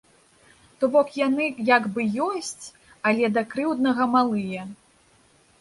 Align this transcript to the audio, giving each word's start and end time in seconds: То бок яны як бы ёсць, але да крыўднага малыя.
То 0.83 0.87
бок 0.95 1.11
яны 1.27 1.45
як 1.77 1.83
бы 1.97 2.01
ёсць, 2.29 2.65
але 3.11 3.25
да 3.37 3.41
крыўднага 3.53 4.03
малыя. 4.15 4.69